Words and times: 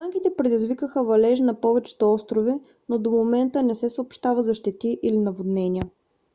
останките 0.03 0.35
предизвикаха 0.35 1.03
валежи 1.03 1.43
на 1.43 1.61
повечето 1.61 2.13
острови 2.13 2.51
но 2.89 2.99
до 2.99 3.11
момента 3.11 3.63
не 3.63 3.75
се 3.75 3.89
съобщава 3.89 4.43
за 4.43 4.53
щети 4.53 4.99
или 5.03 5.17
наводнения 5.17 5.89